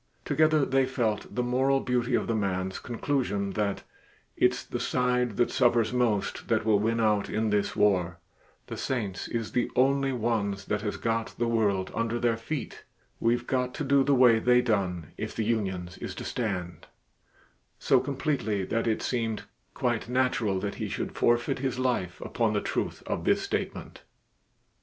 [0.25, 3.83] Together they felt the moral beauty of the man's conclusion that
[4.35, 8.17] "it's the side that suffers most that will win out in this war
[8.65, 12.83] the saints is the only ones that has got the world under their feet
[13.19, 16.87] we've got to do the way they done if the unions is to stand,"
[17.77, 19.43] so completely that it seemed
[19.75, 24.01] quite natural that he should forfeit his life upon the truth of this statement.